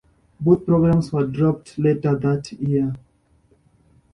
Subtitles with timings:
[0.39, 2.95] Both programs were dropped later that year.